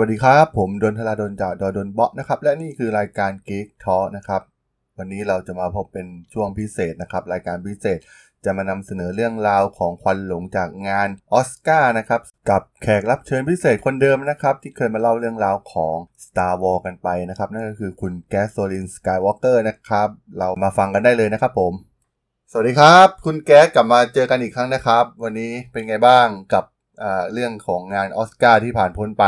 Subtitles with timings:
[0.00, 4.42] วัสดีครับ ผมดนทลาดนจากดอดนเบาะนะครับ และนี่คือรายการ Geek Talk นะครับ
[4.98, 7.98] วันนี้เราจะมาพบเป็นช่วงพิเศษนะครับ รายการพิเศษ
[8.44, 12.20] จะมานำเสนอเรื่องราวของควันหลงจากงานออสการ์นะครับ
[12.50, 20.08] กับแขกรับเชิญพิเศษคนเดิมนะครับ ที่เคยมาเล่าเรื่องราวของ Star Wars กันไปนะครับ นั่นก็คือคุณแกสโซลินสกายวอล์กเกอร์นะครับ
[20.38, 21.72] เรามาฟังกันได้เลยนะครับผม
[22.52, 26.64] สวัสดีครับ คุณแก๊สกลับมาเจอกันอีกครั้งนะครับ วันนี้เป็นไงบ้างกับ
[27.32, 29.26] เรื่องของงานออสการ์ที่ผ่านพ้นไป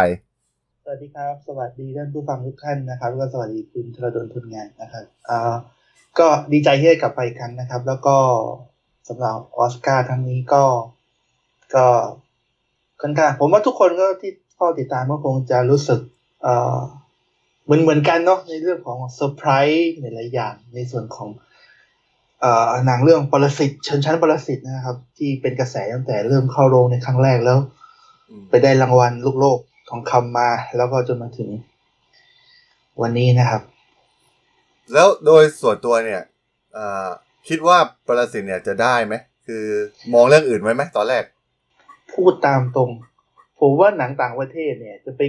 [0.85, 5.55] สวัสดีครับ สวัสดีท่านผู้ฟังทุกท่านนะครับแล้วก็สวัสดีคุณธรดลทุนงานนะครับอ่า
[6.19, 8.17] ก็ดีใจที่ได้กลับไปอีกครั้งนะครับ แล้วก็
[9.09, 10.65] สำหรับออสการ์ครั้งนี้ก็
[11.75, 11.87] ก็
[13.03, 16.01] ค่อนข้างผมว่าทุกคนก็ที่เฝ้าติดตามก็คงจะรู้สึก
[16.43, 16.79] เอ่อ
[17.65, 21.29] เหมือนเหมือนกันเนาะในเรื่องของเซอร์ไพรส์ในหลายอย่างในส่วนของ
[22.41, 27.59] เอ่อหนังเรื่องปรสิตเชิญชั้นปรสิตนะครับ ที่เป็นกระแสตั้งแต่เริ่มเข้าโรงในครั้งแรกแล้ว
[28.51, 29.59] ไปได้รางวัลลูกโลก
[29.95, 31.51] ทองคำมาแล้วก็จนมาถึง
[33.03, 33.63] วันนี้นะครับ
[34.93, 36.23] แล้วโดยส่วนตัวเนี่ย
[36.73, 37.09] เอ่อ
[37.49, 37.77] คิดว่า
[38.07, 39.15] ปรสิตเนี่ยจะได้ไหม
[39.47, 39.65] คือ
[40.13, 41.25] มองเรื่องอื่นไว้ไหมตอนแรก
[42.13, 42.91] พูดตามตรง
[43.61, 45.21] ผมว่าหนังต่างประเทศเนี่ย จะไป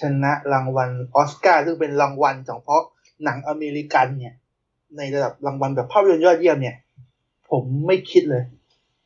[0.00, 2.82] ชนะรางวัลออสการ์ซึ่งเป็นรางวัลเฉพาะ
[3.24, 4.34] หนังอเมริกันเนี่ย
[4.96, 6.76] ในระดับรางวัลแบบภาพยนตร์ยอดเยี่ยมเนี่ย
[7.50, 8.44] ผมไม่คิดเลย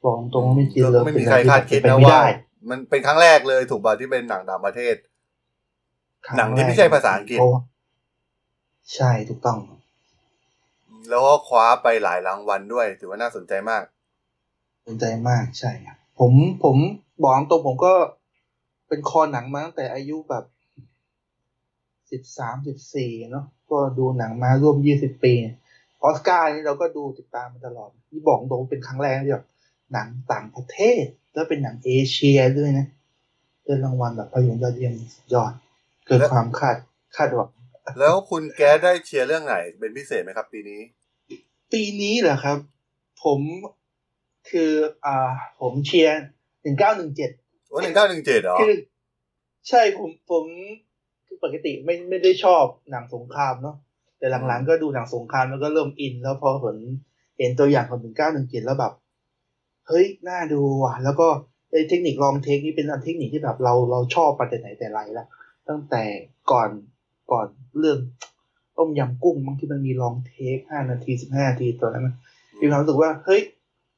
[0.05, 2.25] บอกตรงว่าไม่คิดเลยไม่มีใครคาดคิดเป็นะไปไม่ว่าได้
[2.71, 4.95] มันเป็นครั้งแรกเลยถูกป่ะที่เป็นหนังต่างประเทศ
[6.37, 7.61] หนังที่ไม่ใช่ภาษาอังกฤษเพระว่
[8.95, 9.59] ใช่ถูกต้อง
[11.11, 13.85] แล้วก็คว้าไปหลายรางวัลด้วย ถือว่าน่าสนใจมาก
[14.87, 16.33] สนใจมากใช่ครับผม
[16.65, 16.77] ผม
[17.23, 17.95] บอกตรงผมก็
[18.89, 20.45] เป็นคอหนังมาตั้งแต่อายุแบบ
[22.11, 25.35] สิบสามสิบสี่เนาะก็ดูหนังมาร่วมยี่สิบปี
[26.03, 29.47] ออสการ์นี่เราก็ดูติดตามมาตลอด นี่บอกตรงเป็นครั้งแรกที่แบบ
[29.93, 31.05] หนังต่างประเทศ
[31.37, 32.87] แล้วเป็นหนังเอเชียด้วยนะ
[33.65, 35.53] ได้รางวัลแบบภาพยนตร์ยอดเยี่ยมสุดยอด
[36.07, 36.77] เกินความคาด
[37.17, 37.51] คาดหวัง
[37.99, 40.81] แล้วคุณแก๊สได้เชียร์เรื่องไหนเป็นพิเศษไหมครับ ปีนี้
[41.73, 42.59] ปีนี้เหรอครับ
[43.25, 43.41] ผม
[44.51, 44.73] คือ
[45.07, 45.31] อ่า
[45.61, 46.19] ผมเชียร์
[46.63, 47.31] หนึ่งเก้าหนึ่งเจ็ด
[47.69, 48.75] โอ้หนึ่งเก้าหนึ่งเจ็ดเหรอคือ
[49.69, 50.45] ใช่ผมผม
[51.27, 53.77] คือปกติไม่ไม่ได้ชอบหนังสงครามเนาะ
[54.19, 56.79] แต่หลังๆก็ดูหนังสงครามแล้วก็เริ่มอิน แล้วพอเห็น
[57.39, 58.93] เห็นตัวอย่างของถึงเก้าหนึ่งเจ็ดแล้วแบบ
[59.89, 61.29] เฮ้ยน่าดูว่ะ แล้วก็
[61.73, 65.27] ไอ้เทคนิคลองเทคนี่เป็นอันเทคนิคที่แบบเราเราชอบมาแต่ไหนแต่ไรแล้ว
[65.69, 66.03] ตั้งแต่
[66.53, 66.71] ก่อน
[67.33, 67.47] ก่อน
[67.79, 67.99] เรื่อง
[68.79, 72.15] ต้มยำกุ้งบางที่มันมีลองเทคห้านาทีสิบห้านาทีตอนนั้นนะ
[72.61, 73.43] มีความรู้สึกว่าเฮ้ย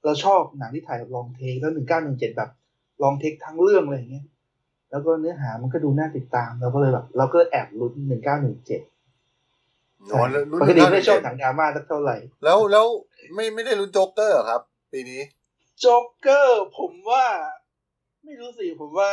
[0.04, 2.50] เราชอบหนังที่ถ่ายแบบ long take แล้วหนึ่งเก้าหนึ่งเจ็ดแบบ
[3.02, 4.26] long take ทั้งเรื่องอะไรอย่างเงี้ย
[4.90, 8.80] แล้วก็เนื้อหามันก็ดูน่าติดตามเราก็เลยแบบ เราก็แอบลุ้นหนึ่งเก้าหนึ่งเจ็ด
[10.12, 12.86] อ๋อแล้วลุ้นปกติ1917ไม่ได้ชอบหนังดราม่าสักเท่าไหร่ แล้วแล้ว
[13.34, 14.60] ไม่ไม่ได้ลุ้นโจ๊กเกอร์เหรอครับ
[14.92, 15.20] ปีนี้
[15.78, 17.24] โจ๊กเกอร์ผมว่า
[18.24, 19.10] ไม่รู้สิผมว่า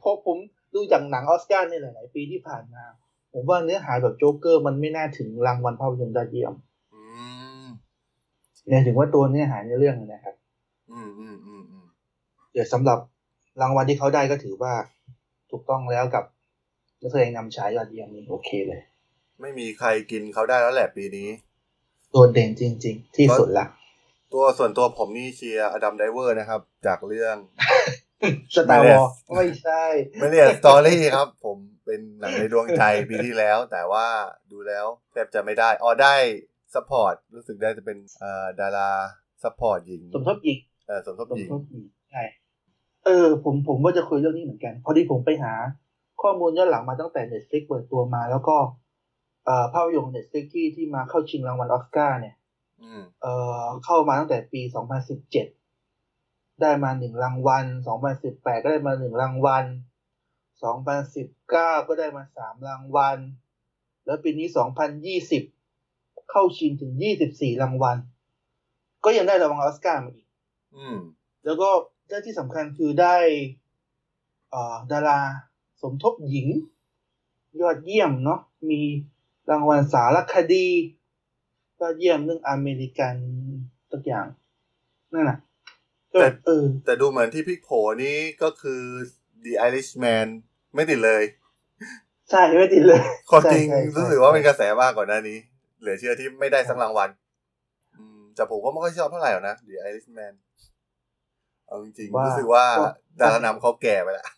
[0.00, 0.36] เพราะผม
[0.74, 2.84] ดูจากหนังออสการ์ในหลาย ๆ ปีที่ผ่านมา
[3.32, 6.54] ผมว่าเนื้อหาแบบโจ๊กเกอร์มันไม่น่าถึงรางวัลภาพยนตร์ยอดเยี่ยม
[6.94, 7.02] อื
[7.64, 7.66] ม
[8.68, 10.34] เนี่ยถึงว่าตัวเนื้อหาในเรื่องนะครับ
[10.90, 11.86] อืมอืมอืมอืม
[12.52, 12.98] เดี๋ยวสำหรับ
[13.60, 14.72] รางวัลที่เขาได้ก็ถือว่า
[15.50, 16.24] ถูกต้องแล้วกับ
[17.02, 18.80] นักแสดงนำชายยอดเยี่ยมนี่โอเคเลย
[19.40, 21.28] ไม่มีใครกินเขาได้แล้วแหละปีนี้
[22.10, 23.66] โดดเด่นจริง ๆ ที่สุดละ
[24.32, 27.36] ตัวส่วนตัวผมนี่เชียร์ Adam Driver นะครับ จากเรื่อง
[28.54, 29.84] Star Wars ไม่ใช่
[30.18, 34.06] Marriage Story ครับ ผมเป็นหนังในดวงใจปีที่แล้ว แต่ว่า
[34.52, 36.14] ดูแล้วแทบจะไม่ได้อ๋อได้
[36.74, 38.90] support รู้สึกได้จะเป็นเอ่อดารา
[39.42, 42.22] support หญิง สมทบหญิงเอ่อสมทบสมหญิงทบหญิงใช่
[43.04, 45.52] เออ ผมผมว่าจะคุยเรื่องนี้เหมือนกัน พอดีผมไปหา
[46.22, 48.56] ข้อมูลย้อนหลังมาตั้งแต่ Netflix เปิดตัวมา แล้วก็
[49.46, 52.47] เอ่อภาพยนตร์ Netflix ที่ที่มาเข้าชิงรางวัลออสการ์เนี่ยอืม
[53.20, 53.32] เอ่
[53.62, 54.60] อเข้ามาตั้งแต่ปี
[55.80, 57.64] 2017ได้มาหนึ่งรางวัล
[58.10, 59.64] 2018ก็ได้มาหนึ่งรางวัล
[60.50, 63.18] 2019ก็ได้มาสามรางวัล
[64.06, 64.48] แล้วปีนี้
[65.58, 66.92] 2020เข้าชิงถึง
[67.28, 67.96] 24รางวัล
[69.04, 70.26] ก็ยังได้รางวัลออสการ์มาอีก
[70.76, 70.98] อืม
[71.44, 71.68] แล้วก็
[72.08, 73.16] ได้ที่สำคัญคือได้
[74.50, 75.20] เอ่อดารา
[75.82, 76.48] สมทบหญิง
[77.60, 78.40] ยอดเยี่ยมเนาะ
[78.70, 78.80] มี
[79.50, 80.66] รางวัลสารคดี
[81.80, 83.14] ยอดเยี่ยมเรื่องอเมริกัน
[83.92, 84.26] ตักอย่าง
[85.12, 85.38] นั่นแหละ
[86.12, 87.70] ก็แต่เออ แต่ดูเหมือนที่พลิกโผ
[88.04, 88.82] นี่ก็คือ
[89.44, 90.26] The Irishman
[90.74, 91.22] ไม่ติดเลย
[92.30, 95.38] ใช่ไม่ติดเลยความจริงใช่ใช่รู้สึกว่าเป็นกระแสมากกว่อนหน้านี้
[95.80, 97.08] เหลือเชื่อที่ไม่ได้สักรางวัล
[97.96, 100.34] อืมแต่ผมก็ไม่ค่อยชอบเท่าไหร่หรอกนะ The Irishman
[101.66, 102.64] เอาจริงๆรู้สึกว่า
[103.20, 104.28] ดารานำเขาแก่ไปแล้ว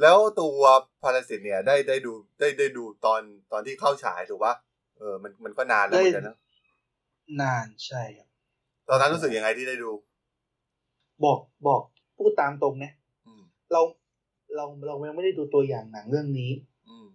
[0.00, 0.64] แล้วตัว
[1.02, 3.20] พาราสิตเนี่ยได้ได้ดูได้ได้ดูตอน
[3.52, 4.54] ตอนที่เข้าฉายถูกปะ
[5.00, 6.36] เออมันมันก็นานแล้วเหมือนกันนะ
[7.42, 8.28] นานใช่ครับ
[8.88, 9.90] ตอนนั้นรู้สึกยังไงที่ได้ดู
[11.24, 11.82] บอกบอก
[12.16, 12.92] พูดตามตรงนะ
[13.26, 13.42] อืม
[13.72, 13.80] เรา
[14.56, 16.52] เราเรายังไม่ได้ดูตัวอย่างหนังเรื่องนี้
[16.88, 17.06] อืม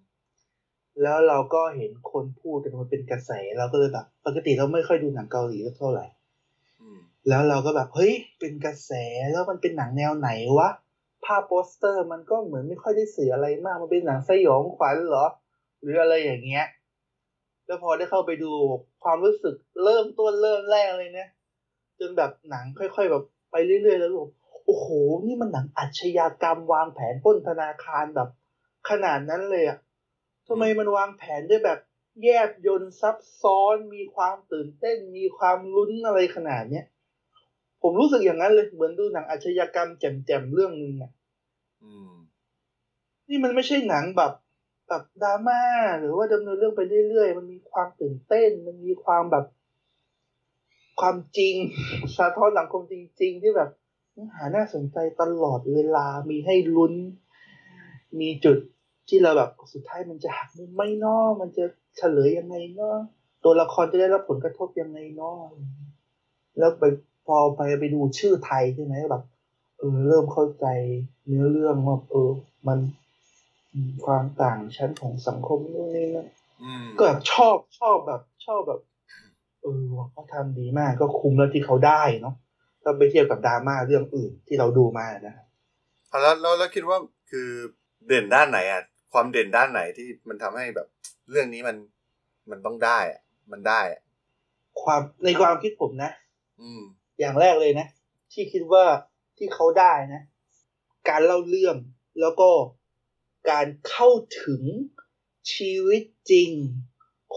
[1.02, 6.06] แล้วเราก็เห็นคนพูดกันมันเป็นกระแสเราก็เลยแบบปกติเราไม่ค่อยดูหนังเกาหลีสักเท่าไหร่
[6.82, 7.00] อืม
[7.30, 8.92] แล้วเราก็แบบเฮ้ยเป็นกระแส
[9.32, 10.70] แล้วมันเป็นหนังแนวไหนวะ
[11.26, 15.26] ภาพโปสเตอร์มันก็เหมือนไม่ค่อยได้สื่ออะไรมาก มันเป็นหนังสยองขวัญเหรอ
[15.82, 16.66] หรืออะไรอย่างเงี้ย
[17.66, 18.52] แล้วพอได้เข้าไปดู
[19.04, 21.28] ความรู้สึกเริ่มต้นเริ่มแรกเลยนะ
[22.00, 24.32] จนแบบหนังค่อย ๆ แบบไปเรื่อยๆแล้วก็บอก
[24.66, 24.88] โอ้โห
[25.26, 28.30] นี่มันหนังอาชญากรรมวางแผนปล้นธนาคารแบบ
[28.90, 29.78] ขนาดนั้นเลยอะ
[30.48, 31.80] ทำไมมันวางแผนได้แบบ
[32.24, 36.86] แยบยนต์ซับซ้อน มีความตื่นเต้น มีความลุ้นอะไรขนาดเนี้ย
[37.82, 41.12] ผมรู้สึกอย่างนั้นเลย เหมือนดูหนังอาชญากรรมแจ่มๆเรื่องนึงอะ
[41.84, 42.12] อืม
[43.30, 44.32] นี่มันไม่ใช่หนังแบบ
[44.88, 45.62] แบบดราม่า
[46.00, 49.46] หรือว่าดำเนินเรื่องไปเรื่อยๆ มันมีความตื่นเต้น มันมีความแบบ
[51.00, 51.56] ความจริง
[52.18, 53.70] สะท้อนสังคมจริง ๆ ที่แบบ
[54.14, 56.94] เนื้อหาน่าสนใจตลอดเวลามีให้ลุ้น
[58.20, 58.58] มีจุด
[59.10, 61.66] ที่เราแบบสุดท้ายมันจะหักมุมไม่นอมันจะ
[61.98, 62.98] เฉลยยังไงเนาะ
[63.44, 65.38] ตัวละครจะได้รับผลกระทบยังไงเนาะ
[66.58, 66.84] แล้วไป
[67.26, 69.24] พอไปไปดูชื่อไทยใช่ไหมแบบ
[69.78, 70.66] เออเริ่มเข้าใจ
[71.26, 72.32] เนื้อเรื่องว่าเออ
[72.68, 72.80] มัน
[74.06, 76.28] ความต่างชั้นของสังคมนู่นนี่นั่น
[76.64, 78.82] อืมก็แบบชอบชอบแบบ ชอบแบบ
[79.62, 82.36] เออว่ะเขาทำดีมากก็คุ้มแล้วที่เขาได้เนาะ
[82.84, 85.36] ถ้าไปเทียบกับดราม่าเรื่องอื่นที่เราดูมานะ
[86.10, 86.98] เอาแล้วแล้วแล้วคิดว่า
[87.32, 87.50] คือ
[88.08, 88.82] เด่นด้านไหนอะ
[89.14, 90.88] ความเด่นด้านไหนที่มันทำให้แบบ
[91.32, 91.76] เรื่องนี้มัน
[92.52, 93.22] มันต้องได้อะ
[93.52, 94.02] มันได้อะ
[94.82, 96.12] ความในความคิดผมนะ
[96.62, 96.82] อืม
[97.20, 97.88] อย่างแรกเลยนะ
[98.32, 98.84] ที่คิดว่า
[99.38, 100.22] ที่เขาได้นะ
[101.10, 101.76] การเล่าเรื่อง
[102.22, 102.50] แล้วก็
[103.50, 104.10] การเข้า
[104.44, 104.62] ถึง
[105.54, 106.02] ชีวิต
[106.32, 106.52] จริง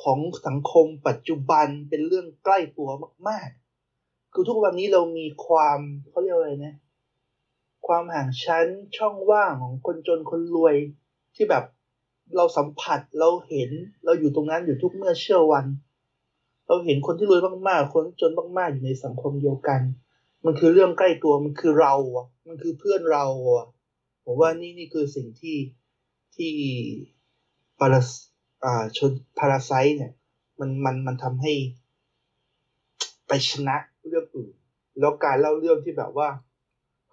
[0.00, 2.90] ของสังคมปัจจุบันเป็นเรื่องใกล้ตัว
[3.28, 3.48] มาก
[3.90, 6.74] ๆ คือทุกวันนี้เรามีความเขาเรียกว่าอะไรนะ
[7.86, 8.66] ความห่างชั้น
[8.96, 10.76] ช่องว่างของคนจนคนรวย
[11.34, 11.64] ที่แบบ
[12.36, 13.70] เราสัมผัสเราเห็น
[14.04, 15.66] เราอยู่ตรงนั้นอยู่ทุกเมื่อเชื่อวัน
[16.66, 19.80] เราเห็นคนที่รวยมากๆ คนจนมากๆอยู่ในสังคมเดียวกัน
[20.44, 23.66] มันคือเรื่องใกล้ตัวมันคือเราอะ มันคือเพื่อนเราอะ
[24.24, 25.56] ผมว่านี่นี่คือสิ่งที่
[26.38, 26.54] ที่
[27.78, 28.00] พารา
[28.64, 30.12] อ่าชนพาราไซเนี่ย
[30.60, 31.52] มันมันมันทำให้
[33.28, 33.76] ไปชนะ
[34.08, 34.54] เรื่องอื่น
[34.98, 36.28] แล้วการเล่าเรื่องที่แบบว่า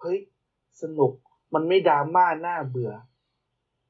[0.00, 0.18] เฮ้ย
[0.82, 1.12] สนุก
[1.54, 2.92] มันไม่ดราม่าน่าเบื่อ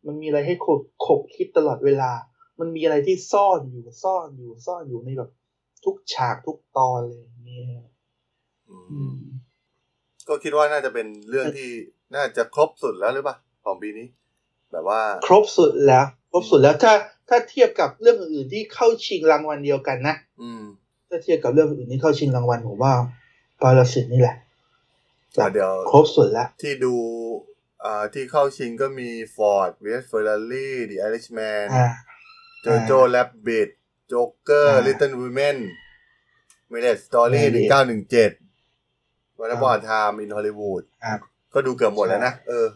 [0.07, 2.13] มันมีอะไรให้ขบขบคิดตลอดเวลา
[2.61, 5.31] มันมีอะไรที่ซ่อนอยู่ซ่อนอยู่ซ่อนอยู่ในแบบ
[5.85, 7.85] ทุกฉากทุกตอนเลยเนี่ย
[8.69, 8.77] อื
[9.15, 9.19] อ
[10.29, 11.69] ก็คิดว่าน่าจะเป็นเรื่องที่
[12.15, 14.07] น่าจะครบสุดแล้วหรือเปล่าของปีนี้
[14.73, 16.93] แบบว่า ครบสุดแล้ว ครบสุดแล้วถ้า
[17.29, 20.63] ถ้าเทียบกับเรื่องอื่นๆที่เข้าชิงรางวัลเดียวกันนะอืม
[21.09, 22.93] ถ้าเทียบกับเรื่องอื่นที่เข้าชิงรางวัลผมว่า
[23.63, 24.37] ปาราสิตนี่แหละ
[25.35, 26.95] แต่เดี๋ยวครบสุดแล้วที่ดู
[27.85, 31.89] อ่าที่เข้าชิงก็มี Ford vs Ferrari The Irishman อ่า
[32.65, 33.69] Jojo Rabbit
[34.13, 35.57] Joker อ่า Little Women
[36.73, 38.47] m a r r i a g e Story Marriage 1917
[39.43, 41.21] One Upon a Time in Hollywood ครับ
[41.55, 42.67] ก็ดูเกือบหมดแล้วนะใช่เออ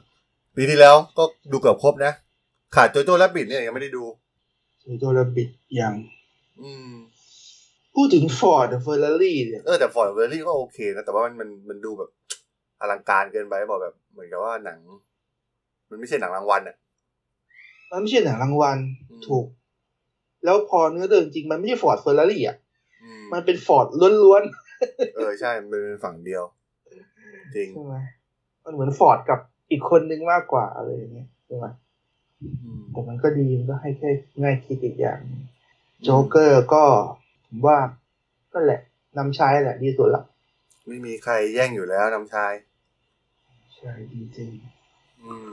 [0.63, 2.13] ปีที่แล้วก็ดูเกือบครบนะ
[2.75, 4.05] ขาด Jojo Rabbit เนี่ยยังไม่ได้ดู
[5.01, 5.95] โจระบิดอย่าง
[6.61, 6.93] อืม
[7.95, 12.11] พูดถึง Ford Ferrari เนี่ยเออแต่ Ford Ferrari ก็โอเคนะ แต่ว่ามันมันมันดูแบบ
[12.81, 14.79] อลังการเกินไปบอกแบบ เหมือนกับว่าหนัง
[15.91, 16.77] มันไม่ใช่หนังรางวัลอะ
[17.91, 18.79] มันไม่ใช่หนังรางวัล
[19.11, 19.47] อืมถูก
[20.45, 22.57] แล้วพอเนื้อเรื่องจริงมันไม่ใช่ Ford Ferrari อะ
[23.03, 24.43] อืมมันเป็นฟอร์ดล้วน
[25.17, 26.43] เออใช่ มันเป็นฝั่งเดียว
[27.55, 27.97] จริงๆใช่ไหม
[28.65, 29.41] มันเหมือนฟอร์ดกับ
[29.71, 31.67] อีกคนนึงมากกว่าอะไรอย่างเงี้ยใช่ไหม
[32.43, 34.11] อืมแต่มันก็ดีมันก็ให้แค่
[34.43, 35.43] ง่ายคิดอีกอย่างหนึ่ง
[36.03, 36.85] โจ๊กเกอร์ก็
[37.47, 37.79] ผมว่า
[38.53, 38.81] ก็แหละ
[39.19, 40.23] นำใช้แหละดีสุดละ
[40.87, 42.53] ไม่มีใครแย่งอยู่แล้วนำชาย
[43.77, 44.51] ใช่ดีจริง
[45.23, 45.51] อืม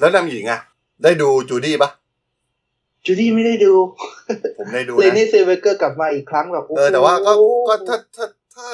[0.00, 0.60] แล้วนำหญิงอะ
[1.02, 1.90] ได้ดูจูดี้ปะ
[3.04, 3.72] จูดี้ไม่ได้ดู
[4.58, 7.32] ผมได้ดูเลนะนี่เซเวเกอร์กลับมาอีกครั้งแบบโโหเออแต่ว่าก็
[7.68, 8.66] ก็ถ้าถ้าถ้า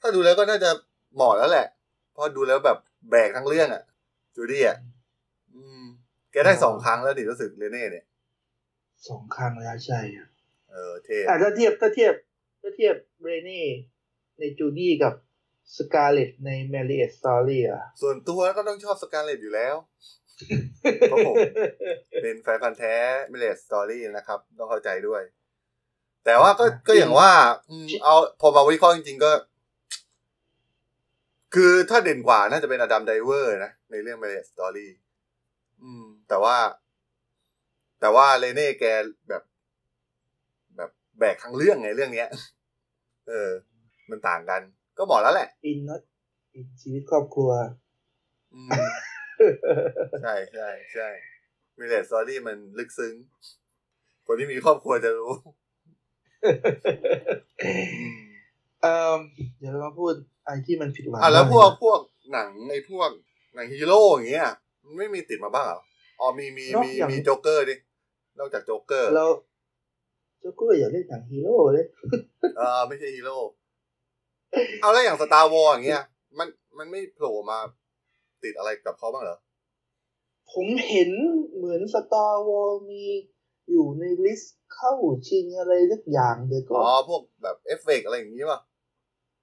[0.00, 0.70] ถ้าดูแล้วก็น่าจะ
[1.14, 1.66] เหมาะแล้วแหละ
[2.12, 2.78] เพราะดูแล้วแบบ
[3.10, 3.82] แบกทั้งเรื่องอะ
[4.36, 4.76] จูดี้อะ
[5.54, 5.84] อืม
[6.32, 8.06] แกได้สองครั้งแล้วดิรู้สึกเรเน่เนี่ย
[9.08, 10.28] สองครั้งแล้วใช่อะ
[10.70, 12.14] เออเท่อะถ้าเทียบถ้าเทียบ
[12.62, 13.64] ถ้าเทียบเรเน่
[14.38, 15.14] ในจูดี้กับ
[15.76, 19.74] สการ์เลตใน Marriage Story อะส่วนตัวก็ต้องชอบสการ์เลตอยู่แล้ว
[21.10, 21.34] เพราะผม
[22.22, 22.94] เป็นแฟนพันธุ์แท้
[23.32, 25.22] Marriage Story นะครับ ต้องเข้าใจด้วย
[26.24, 27.30] แต่ว่าก็ก็อย่างว่า
[27.70, 29.30] อืมเอาพอมาวิเคราะห์จริงๆก็
[31.54, 34.90] คือถ้าเด่นกว่าน่าจะเป็น Adam Driver นะ ในเรื่อง Marriage Story
[35.82, 36.56] อืม แต่ว่า
[38.00, 38.84] แต่ว่าเรเน่แก
[39.28, 39.42] แบบ
[40.76, 42.28] แบบแบกทั้งเรื่องไงเรื่องเนี้ย
[43.28, 43.50] เออ
[44.10, 44.62] มันต่างกัน
[44.98, 46.00] ก็บอกแล้วแหละ in เนอะ
[46.54, 47.50] in ชีวิตครอบครัว
[48.54, 48.68] อืม
[50.22, 51.08] ใช่ใช่ใช่
[51.78, 53.14] Marriage Story มันลึกซึ้ง
[54.26, 55.32] คนที่มีครอบครัวจะรู้
[58.82, 59.18] เอ่อ
[59.58, 60.14] เดี๋ยวเรามาพูด
[60.44, 62.00] ไอ้ที่มันผิดหวังอะแล้วพวกบ้างพวก
[62.32, 63.10] หนังไอ้พวก
[63.54, 64.48] หนังฮีโร่อย่างเงี้ย
[64.84, 65.80] มันไม่มีติดมาบ้างเหรอ
[66.20, 67.74] อ๋อมีมีมีมีโจ๊กเกอร์ดิ
[68.38, 69.26] นอกจากโจ๊กเกอร์เรา
[70.40, 71.86] เจ้าก็อย่าเล่นหนังฮีโร่เลย
[72.56, 73.36] เออไม่ใช่ฮีโร่
[74.80, 76.02] เอาแล้วอย่าง Star Wars อย่างเงี้ย
[76.38, 76.48] มัน
[76.78, 77.58] มันไม่โผล่มา
[78.42, 79.38] ติดอะไรกับเขาบ้างเหรอ
[80.52, 81.10] ผมเห็น
[81.54, 83.04] เหมือน Star Wars มี
[83.70, 84.92] อยู่ใน list เข้า
[85.28, 88.60] ชิงอะไรสักอย่างเดี๋ยวก็อ๋อพวกแบบเอฟเฟกต์อะไรอย่างงี้ป่ะ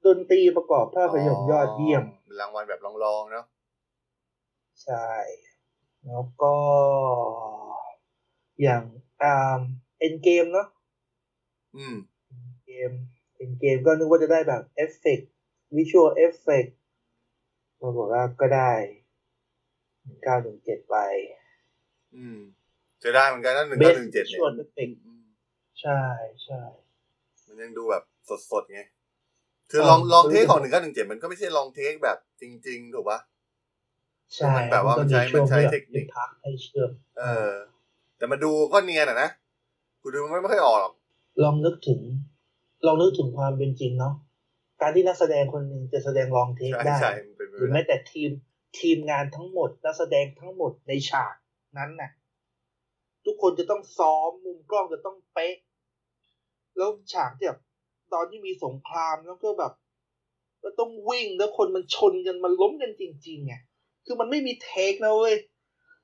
[0.06, 3.46] ดนตรีประกอบภาพยนตร์ยอดเยี่ยมเป็นรางวัลแบบรองๆเนาะ
[4.84, 5.10] ใช่
[6.08, 6.56] แล้วก็
[8.62, 8.84] อย่าง
[9.22, 9.60] อ่า
[10.00, 10.68] Endgame เนาะ
[11.78, 11.96] อืม
[12.66, 12.92] game
[13.36, 16.76] Endgame ก็นึกว่าจะได้แบบ effect visual effect
[17.82, 18.72] ปรากฏว่าก็ได้
[20.24, 20.96] เก้าหนึ่งเจ็ดไป
[22.16, 22.38] อืม
[23.04, 25.26] จะได้เหมือนกันนะหนึ่ง Best เก้าหนึ่งเจ็ดเนี่ย Visual Effect อืม
[25.82, 26.02] ใช่
[26.46, 26.62] ใช่
[27.48, 28.04] มันยังดูแบบ
[28.52, 28.82] สดๆไง
[29.72, 33.20] คือเออลองลองเทคคือของหนึ่งเก้าหนึ่งเจ็ดมันก็ไม่ใช่ลองเทคแบบจริง ๆ ถูกปะ
[34.36, 37.52] ใช่มันแบบว่ามันใช้ช่วงมันใช้ที่แบบเทคนิคพักให้เชื่อมเออ
[38.18, 39.30] แต่มาดูก็เนียนอะนะ
[40.02, 40.94] กูดูมันไม่ค่อยออกหรอก
[41.44, 42.02] ลองนึกถึง
[42.86, 44.14] ลองนึกถึงความเป็นจริงเนาะ
[44.82, 48.30] การที่นักแสดงคนหนึ่งจะแสดงลองเทคใช่ได้ใช่มันเป็นไปหรือไม่แม้ได้แต่ทีม
[48.80, 51.36] ทีมงานทั้งหมดนักแสดงทั้งหมดในฉาก
[51.78, 52.12] นั้นน่ะ
[53.26, 55.56] ทุกคนจะต้องซ้อมมุมกล้องจะต้องเป๊ะ
[56.78, 57.60] แล้วฉากที่แบบ
[58.14, 59.72] ตอนที่มีสงครามแล้วก็แบบ
[60.64, 63.54] ก็ต้องวิ่งแล้วคนมันชนกันมันล้มกันจริงๆไง
[64.06, 65.36] คือมันไม่มีเทคนะเว้ย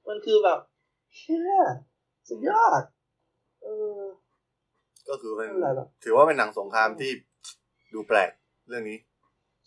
[0.07, 0.59] มันคือแบบ
[1.15, 1.63] เชี่ย
[2.29, 2.81] สุดยอด
[3.63, 3.67] เอ
[3.99, 4.01] อ
[5.09, 7.11] ก็คือเป็นอะไรหรอกถือว่าเป็นหนังสงครามที่
[7.93, 8.29] ดูแปลก
[8.67, 8.97] เรื่องนี้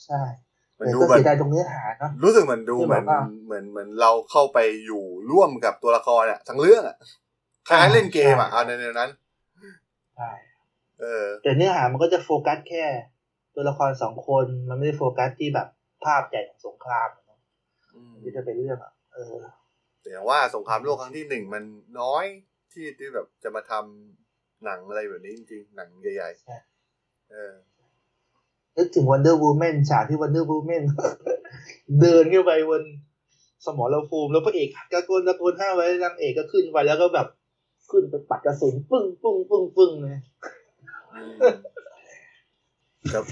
[0.04, 0.20] ใช่
[0.78, 6.96] มันแต่ดูก็แบบเสียดายตรงเนื้อหาเนาะรู้สึกเหมือนดูที่เหมืแบอนบว่าเหมือนเหมือนเราเข้าไปอยู่ร่วมกับตัวละครอะทั้งเรื่องอะ
[7.68, 9.10] คล้ายๆเล่นเกมอะใช่เอาในแนวนั้น
[10.14, 10.49] ใช่เออ
[11.42, 12.84] แต่เนื้อหามันก็จะโฟกัสแค่
[13.54, 15.68] ตัวละครสองคนมันไม่ได้โฟกัสที่แบบ
[16.04, 17.40] ภาพใหญ่ของสงครามอะเนอะ
[17.94, 19.36] อืมที่จะเป็นเรื่องอะเออ
[20.00, 21.64] แต่อย่างว่าสงครามโลกครั้งที่หนึ่งมัน
[22.00, 22.24] น้อย
[22.72, 27.52] ที่ที่แบบจะมาทำหนังอะไรแบบนี้จริงๆ หนังใหญ่ใช่ๆเออ
[28.76, 30.82] นึกถึง Wonder Woman ฉากที่ Wonder Woman
[32.00, 32.82] เดินขึ้นไปบน
[33.66, 37.26] สมรภูมิแล้วพระเอกตะโกนตะโกนห้ามไว้นางเอกก็ขึ้นไปแล้วก็แบบ
[37.90, 40.18] ขึ้นไปปัดกระสุนปึ้งปึ้งปึ้งปึ้งเลย
[43.12, 43.24] ครับ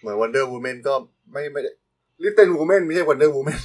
[0.00, 0.94] เหมือน Wonder Woman ก็
[1.32, 1.70] ไม่ไม่ได้
[2.22, 3.58] ลิตเติ้ลวูแมนไม่ใช่ Wonder Woman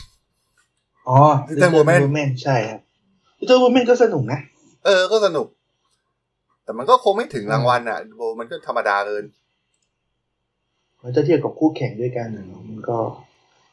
[1.08, 1.18] อ๋อ
[1.50, 2.82] Little Women Woman ใช่ครับ
[3.40, 4.40] Little Woman ก็สนุกนะ
[4.86, 5.48] เออ ก็สนุก
[6.64, 9.26] แต่มันก็คงไม่ถึงรางวัลอะโบมันก็ธรรมดาเกิน
[11.04, 12.98] มันจะเทียบกับคู่แข่งด้วยกันอะเนาะมันก็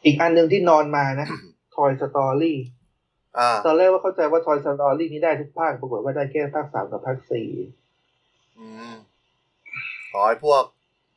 [0.04, 1.28] อีกอันหนึ่งที่นอนมานะ
[1.74, 2.54] Toy Story
[3.38, 7.48] อ่าตอนแรกว่าเข้าใจว่า Toy Story นี้ได้ทุกภาค ปรากฏว่าได้แค่ภาคสามกับภาคสี่
[10.12, 10.62] อืมอ๋อไอพวก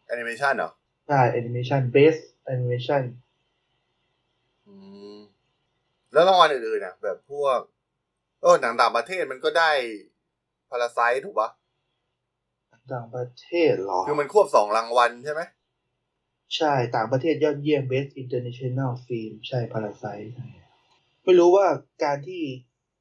[0.08, 0.72] แอนิเมชันเหรอ
[1.08, 2.22] ใช่ Animation Best
[2.54, 3.04] Animation
[4.68, 4.76] อื
[5.16, 5.18] ม
[6.14, 7.60] แล้วรางวัลอื่นๆอะแบบพวก
[8.42, 9.72] เออหนังต่างประเทศมันก็ได้
[10.70, 11.50] พาราไซถูกปะ
[12.94, 15.42] ต่างประเทศเหรอ คือมันควบสองรางวัลใช่ไหม
[16.56, 20.48] ใช่ต่างประเทศยอดเยี่ยม Best International Film ใช่ Parasite ใช่
[21.24, 21.66] ไม่รู้ว่า
[22.04, 22.42] การที่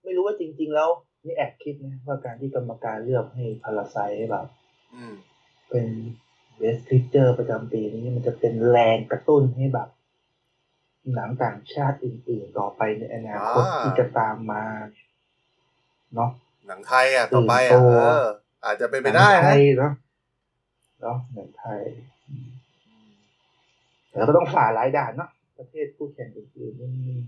[0.04, 0.90] ไม่รู้ว่าจริง ๆ แล้ว
[1.24, 4.46] นี่แอบคิดนะว่าการที่กรรมการเลือกให้ Parasite แบบ
[4.94, 5.14] อืม
[5.70, 5.86] เป็น
[6.60, 9.88] Best Picture ประจำปีนี้มันจะเป็นแรงกระตุ้นให้แบบ
[11.14, 14.64] หนังต่างชาติอื่นๆต่อไปในอนาคตอ่าที่จะตามมา
[16.14, 16.30] เนาะ
[16.66, 18.26] หนังไทยอะต่อไปตื่อะนตัวเออ
[18.64, 19.92] อาจจะเป็นไปได้หนังไทนะยเนาะ
[21.00, 21.82] เนาะหนังไทย
[22.28, 23.14] อืม
[24.10, 27.18] แต่ก็ต้องฝ่าหลายด่านเนาะประเทศคู่แข่งอื่นๆนี่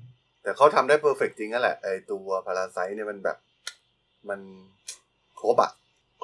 [0.43, 3.37] แต่เขาทำได้เพอร์เฟกจริงนั่นแหละไอตัวพาราไซเนี่ยมันแบบ
[4.29, 4.41] มัน
[5.41, 5.71] ครบอะ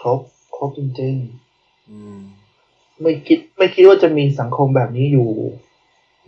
[0.00, 0.20] ครบ
[0.56, 1.51] ครบจริงอืมๆ
[3.02, 5.28] ไม่คิดไม่คิดว่าจะมีสังคมแบบนี้อยู่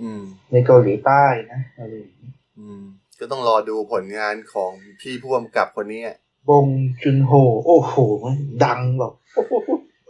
[0.00, 2.80] อืม ในเกาหลีใต้นะอะไรอย่างนี้อืม
[3.20, 4.70] ก็ต้องรอดูผลงานของ
[5.00, 6.16] พี่พ่วมกับคนนี้อะ
[6.48, 6.66] บง
[7.02, 7.32] จุนโฮ
[7.66, 7.94] โอ้โห
[8.24, 9.12] มันดังแบบ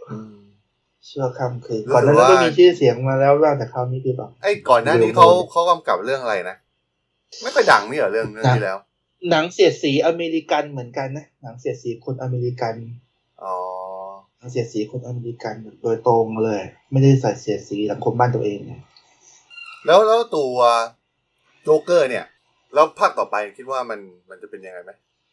[0.09, 0.35] อืม
[1.05, 6.55] เชื่อคำคือรู้สึกก่อนหน้านั้นก็ว่ามีมีชื่อเสียงมาแล้วบ้างแต่คราวนี้คือแบบไอ้ก่อนหน้านี้เขาเขากำกับเรื่องอะไรนะ
[7.41, 8.77] ไม่ค่อยดังนี่เหรอเรื่องเรื่องที่แล้ว
[9.29, 12.73] หนังเสียดสีอเมริกันเหมือนกันนะหนังเสียดสีคนอเมริกัน
[13.43, 13.84] อ๋อหนัง
[14.51, 16.61] เสียดสีคนอเมริกันโดยตรงเลย
[16.91, 18.73] ไม่ได้ใส่เสียดสีสังคมบ้านตัวเองไง
[19.85, 20.57] แล้วแล้วตัว
[21.63, 22.25] โจ๊กเกอร์เนี่ย
[22.73, 23.99] แล้วภาคต่อไปคิดว่ามัน
[24.29, 24.91] มันจะเป็นยังไงไหม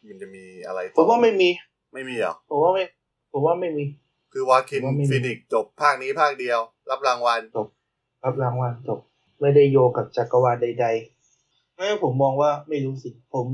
[0.09, 1.49] มันจะมีอะไรต่อผมว่าไม่มี
[1.93, 2.83] ไม่มีเหรอผมว่าไม่
[3.31, 3.83] ผมว่าไม่มี
[4.33, 6.59] คือวาคินผมว่าไม่มีฟินิกซ์จบภาคนี้ภาคเดียว
[6.91, 7.41] รับรางวัล
[8.23, 8.99] รับรางวัลจบ
[9.41, 13.45] ไม่ได้โยงกับจักรวาลใดๆไม่ผมมองว่าไม่รู้สิผม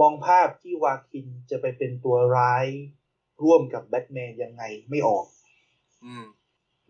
[0.00, 2.66] มองภาพที่วาคินจะไปเป็นตัวร้าย
[3.44, 5.24] ร่วมกับแบทแมนยังไงไม่ออก
[6.04, 6.24] อืม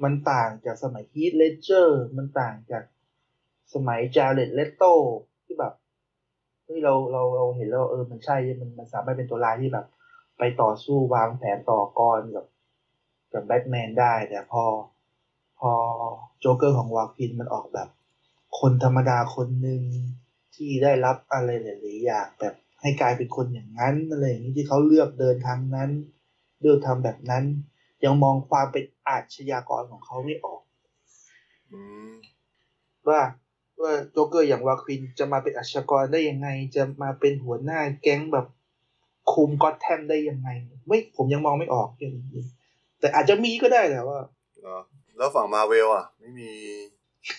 [0.03, 2.85] มันต่างจากสมัย Heath Ledger มันต่างจาก
[3.75, 4.85] สมัย Jared Leto
[5.45, 5.73] ที่แบบ
[6.65, 9.87] เฮ้ยเราเราเราเห็นแล้วเออมันใช่ มันมันสามารถเป็นตัวร้ายที่แบบ
[10.39, 12.47] ไปต่อสู้วางแผนต่อกรกับ
[13.33, 14.65] กับแบทแมนได้ แต่พอ
[15.61, 15.73] พอ
[16.41, 17.89] โจ๊กเกอร์ของวาคินมันออกแบบ
[18.61, 19.83] คนธรรมดาคนหนึ่ง
[20.55, 25.91] ที่ได้รับอะไรหลายๆอย่างแบบให้กลายเป็นคนอย่างนั้นอะไรอย่างนี้ที่เขาเลือกเดินทางนั้น
[26.61, 27.45] เลือกทำแบบนั้น
[28.05, 30.63] ยังมองความเป็นอาชญากรของเขาไม่ออก
[31.71, 32.13] อืม
[33.09, 33.21] ว่า
[33.83, 38.47] ว่าโจ๊กเกอร์อย่างวาคินจะมาเป็นอาชญากรได้ยังไง จะมาเป็นหัวหน้าแก๊งแบบ
[39.33, 40.49] คุมก็อตแทมได้ยังไง
[40.87, 42.45] ไม่ผมยังมองไม่ออกอย่างนี้
[43.01, 44.21] แต่อาจจะมีก็ได้แหละว่า
[44.61, 44.79] เหรอ
[45.17, 46.51] แล้วฝั่งมาเวลอะ ไม่มี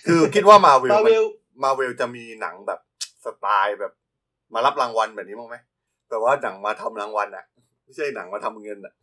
[0.07, 1.23] คือคิดว่ามาเวลมาเวล
[1.63, 2.79] มาเวลจะมีหนังแบบ
[3.25, 3.93] สไตล์แบบ
[4.53, 5.55] มารับรางวัลแบบนี้มั้างไหม
[6.09, 7.45] แต่ว่าหนังมาทำรางวัลอะ
[7.83, 8.93] ไม่ใช่หนังมาทำเงินอะ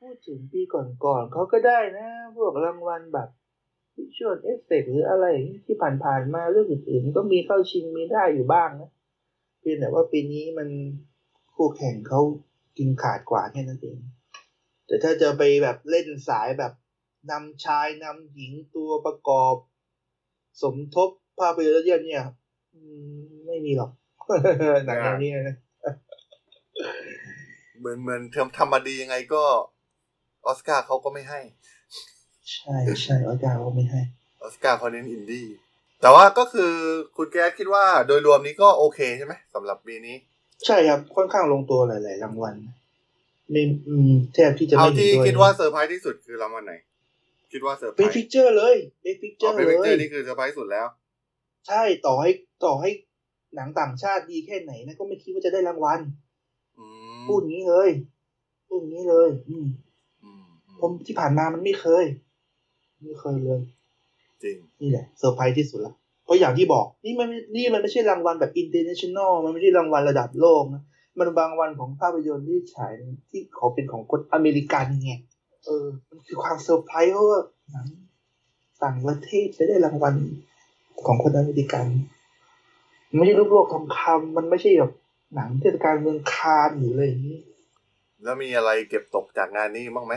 [0.00, 3.28] พูดถึงปีก่อนๆเขาก็ได้นะ พวกรางวัลแบบ
[3.96, 5.26] วิชวลเอฟเฟกหรืออะไร
[5.66, 8.90] ที่ผ่านๆมาเรื่องอื่นๆ ก็มีเข้าชิงมีได้อยู่บ้างนะ
[9.60, 10.68] เพียงแต่ว่าปีนี้มัน
[11.54, 12.20] คู่แข่งเขา
[12.78, 13.98] กินขาดกว่าแค่นั้นเอง
[14.86, 16.72] แต่ถ้าจะไปแบบเล่นสายแบบ
[17.30, 19.54] นำชายนำหญิงตัวประกอบ
[20.62, 22.24] สมทบภาพยนตร์ยอดเยี่ยมเนี่ย
[23.46, 23.90] ไม่มีหรอก
[24.86, 25.56] หนังแนวนี้นะ
[27.78, 29.42] เหมือนเหมือนทำทำมาดียังไงก็
[30.46, 31.40] ออสการ์เขาก็ไม่ให้
[32.52, 34.02] ใช่ใช่อาจารย์ว่าไม่ให้
[34.42, 35.46] ออสการ์เขาเน้นอินดี้
[36.00, 36.72] แต่ว่าก็คือ
[37.16, 40.16] คุณแก๊สคิดว่าโดยรวมนี้ก็โอเคใช่ไหมสำหรับปีนี้
[40.66, 42.54] ใช่ครับ ค่อนข้างลงตัวหลายๆรางวัล
[43.50, 46.74] ไม่อืมแทบที่จะเอาไม่ที่เห็นด้วยคิดว่าเซอร์ไพรส์ที่สุดคือรางวัลไหน
[47.52, 50.86] คิดว่าเซอร์ไพรเป็นส์ฟิกเจอร์เลยเป็นฟิกเจอ๋ออร์เป็นเลวิกเตอยร์นี่คือเซอร์ไพรส์สุดแล้ว
[51.68, 52.30] ใช่ต่อให้
[52.64, 52.90] ต่อให้
[53.56, 56.00] หนังต่างชาติดีแค่ไหนนะก็ไม่คิดว่าจะได้รางวัล
[56.78, 56.84] อื
[57.20, 57.90] มพูดอย่างนี้เลย
[58.68, 59.66] พูดอย่างนี้เลย อืมอืมอืม
[60.80, 62.04] ผมที่ผ่านมามันไม่เคย
[63.04, 63.60] ไม่เคยเลย
[64.42, 70.82] จริง นี่แหละเซอร์ไพรส์ที่สุดละเพราะอย่างที่บอก นี่มันไม่นี่มันไม่ใช่รางวัลแบบ international มันไม่ใช่รางวัลระดับโลกนะ
[71.18, 72.92] มันรางวัลของภาพยนตร์ที่ฉาย
[73.30, 75.12] ที่เขาเป็นของคนอเมริกันไง
[75.64, 77.86] เออ มันคือความเซอร์ไพรส์เพราะว่าหนัง
[78.82, 80.14] ต่างประเทศจะได้รางวัล
[81.06, 81.86] ของคนอเมริกัน
[83.08, 84.92] มันไม่ใช่ลูกโลกทองคำมันไม่ใช่แบบ
[85.34, 87.38] หนังเทศกาลเมืองคานหรืออะไรอย่างนี้
[88.22, 90.14] แล้วมีอะไรเก็บตกจากงานนี้บ้างไหม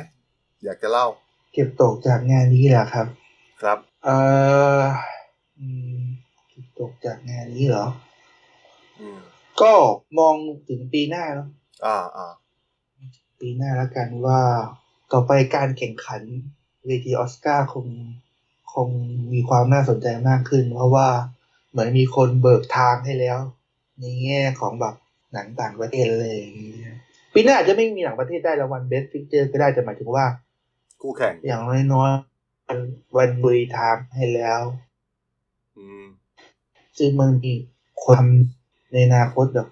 [0.63, 1.07] อยากจะเล่า
[1.53, 3.07] เก็บตกจากงานนี้แหละครับ
[3.61, 4.17] ครับ เอ่
[4.79, 4.81] อ
[5.59, 5.67] อื
[5.99, 6.01] ม
[6.49, 7.87] เก็บตกจากงานนี้เหรอ
[8.99, 9.19] อืม
[9.61, 9.71] ก็
[10.19, 10.35] มอง
[10.69, 11.47] ถึงปีหน้าเนาะ
[11.85, 12.33] อ่าอ่า
[13.39, 14.41] ปีหน้าแล้วกันว่า
[15.11, 16.21] ต่อไปการแข่งขัน
[16.85, 17.85] เวทีออสการ์คง
[18.73, 18.89] คง
[19.33, 21.07] มีความน่าสนใจมากขึ้น เพราะว่า
[21.69, 23.37] เหมือนมีคนเบิกทางให้แล้ว
[23.99, 24.95] ในแง่ของแบบ
[25.33, 26.97] หนังต่างประเทศอะไรอย่างเงี้ย
[27.33, 30.25] ปีหน้าอาจจะไม่มีหนังประเทศได้รางวัล Best Picture ก็ได้แต่หมายถึงว่า
[31.01, 32.79] คู่แข่ง อย่างน้อยๆมัน
[33.17, 34.61] มันปูทางให้แล้ว
[35.77, 36.03] อืม
[36.97, 37.53] ซึ่งมันมี
[38.03, 38.25] ความ
[38.91, 39.67] ในอนาคตแบบ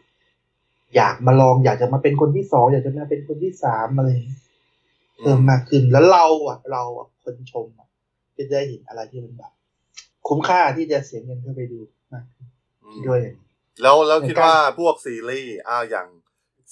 [0.95, 4.41] อยากมาลองอยากจะมาเป็นคนที่สองอยากจะมาเป็นคนที่สามอะไรอย่างเงี้ย
[5.21, 7.87] เพิ่มมากขึ้นแล้วเราอะ เราอะคนชมอะ
[8.35, 9.51] ก็จะได้เห็นอะไรที่มันแบบ
[10.27, 11.79] คุ้มค่าที่จะเสียเงินเข้าไปดู
[12.13, 12.47] มากขึ้น
[12.83, 13.47] อืมคิดด้วยอย่างนี้
[13.81, 16.07] แล้วแล้วเหมือนคิดกันว่าพวกซีรีส์อ่าอย่าง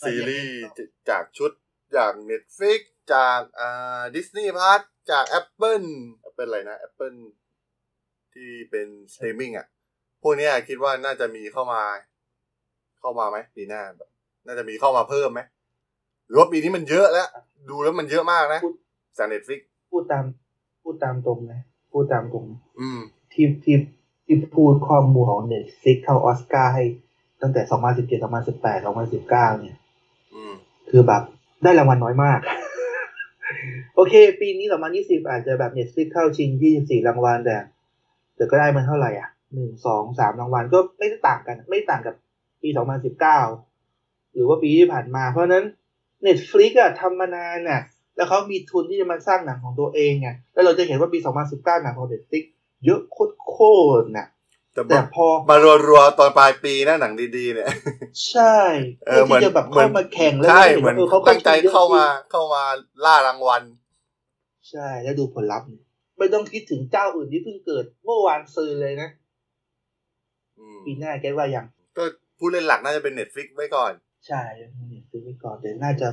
[0.02, 1.52] ซีรีส์อย่างจากชุด
[1.96, 2.80] จาก Netflix
[3.13, 5.88] จากอ่า Disney Plus จาก Apple
[6.28, 7.18] Apple อะไรนะ Apple
[8.34, 9.68] ที่เป็นสตรีมมิ่งอะ
[10.22, 11.82] พวกเนี้ยคิดว่าน่าจะมีเข้ามา
[13.00, 14.10] เข้ามาไหมปีหน้าแบบ
[14.46, 15.41] น่าจะมีเข้ามาเพิ่มไหม
[16.28, 17.30] หรือว่าปีนี้มันเยอะแล้ว
[17.70, 18.76] ดูแล้วมันเยอะมากนะพูด
[19.18, 19.60] จาก Netflix
[19.91, 20.26] พูดตาม
[20.82, 22.46] พูดตามตรงนะพูดตามตรง
[22.80, 23.00] อืม
[23.34, 23.78] ที่ที่
[24.26, 26.84] ที่พูดข้อมูลของเน็ตฟิกเข้าออสการ์ให้
[27.41, 29.78] ตั้งแต่2017 2018 2019เนี่ย
[30.34, 30.54] อืม
[30.89, 31.22] คือแบบ
[31.63, 32.39] ได้รางวัลน้อยมาก
[33.95, 36.49] โอเค ปีนี้ 2020 อาจจะแบบ Netflix เข้าชิง
[36.80, 37.58] 24 รางวัล แต่
[38.36, 42.15] แต่ก็ได้มันเท่าไหร่อะหนึ่งสองสามรางวัลก็ไม่ได้ต่างกัน ไม่ต่างกับ
[42.62, 42.69] ปี
[43.51, 45.65] 2019 หรือว่าปีที่ผ่านมา เพราะนั้น
[46.28, 47.82] Netflix อะทำมานานน่ะ
[48.15, 51.19] แล้วเขามีทุนที่จะมาสร้างหนังของตัวเองไงแล้วเราจะเห็นว่าปี
[51.51, 52.43] 2019 หนังของ Netflix
[52.86, 53.01] เยอะ
[53.49, 53.58] โค
[54.01, 54.28] ตรๆน่ะ
[54.76, 55.56] แต่แต่มาพอมา
[55.88, 57.70] รัวๆตอนปลายปีนะหนังดีๆ เนี่ย
[58.30, 58.58] ใช่
[59.08, 62.64] เออเหมือนที่จะแบบเหมือนเข้ามาแข่งแล้วใช่ก็เหมือนเออเขาตั้งใจยอะเข้ามาจริงเข้ามา
[63.06, 63.64] ล่ารางวัล
[64.70, 65.68] ใช่แล้วดูผลลัพธ์
[66.18, 69.10] ไม่ต้องคิดถึงเจ้าอื่นที่เพิ่งเกิด เมื่อวานซื้อเลยนะ
[70.58, 71.66] อืมปีหน้าแกว่ายัง
[71.98, 72.04] ก็
[72.38, 73.92] ผู้เล่นหลักน่าจะเป็น Netflix ไว้ก่อน
[74.28, 76.08] ใช่ยังไม่ซื้อไว้ก่อนแต่น่าจะ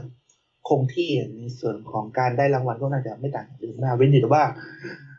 [0.68, 4.44] คงที่ในส่วนของการได้รางวัลก็น่าจะไม่ต่างจากเดิมมากเว้นแต่ว่า